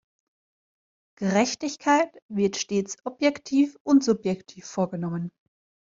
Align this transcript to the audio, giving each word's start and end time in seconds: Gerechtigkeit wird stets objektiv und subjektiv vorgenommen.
Gerechtigkeit 1.19 2.09
wird 2.27 2.55
stets 2.57 2.97
objektiv 3.05 3.77
und 3.83 4.03
subjektiv 4.03 4.65
vorgenommen. 4.65 5.29